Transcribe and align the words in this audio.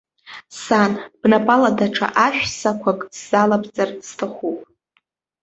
Сан, 0.61 0.91
бнапала 1.21 1.71
даҽа 1.77 2.07
ашәсақәак 2.25 2.99
сзалабҵар 3.17 3.89
сҭахуп. 4.07 4.59